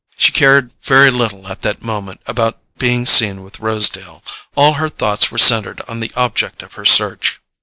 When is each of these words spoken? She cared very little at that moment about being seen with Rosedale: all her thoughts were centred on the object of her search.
She 0.17 0.31
cared 0.31 0.71
very 0.81 1.11
little 1.11 1.47
at 1.47 1.61
that 1.61 1.83
moment 1.83 2.21
about 2.25 2.57
being 2.79 3.05
seen 3.05 3.43
with 3.43 3.59
Rosedale: 3.59 4.23
all 4.55 4.73
her 4.73 4.89
thoughts 4.89 5.29
were 5.29 5.37
centred 5.37 5.79
on 5.87 5.99
the 5.99 6.11
object 6.15 6.63
of 6.63 6.73
her 6.73 6.85
search. 6.85 7.39